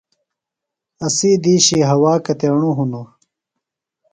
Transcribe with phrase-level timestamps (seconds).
[1.05, 3.07] اسی دِیشی ہوا کتیݨُوۡ ہِنوۡ؟